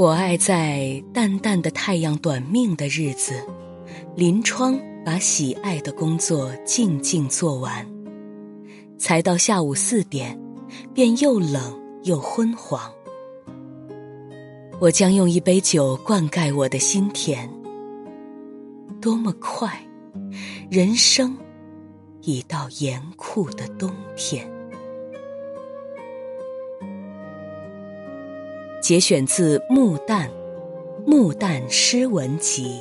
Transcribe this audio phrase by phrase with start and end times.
[0.00, 3.34] 我爱在淡淡的太阳短命的日子，
[4.16, 7.86] 临窗把喜爱的工作静静做完，
[8.96, 10.40] 才到下午四点，
[10.94, 12.80] 便又冷又昏黄。
[14.80, 17.46] 我将用一杯酒灌溉我的心田。
[19.02, 19.86] 多么快，
[20.70, 21.36] 人生
[22.22, 24.50] 已到严酷的冬天。
[28.80, 30.26] 节选自《木旦》，
[31.06, 32.80] 《木旦诗文集》。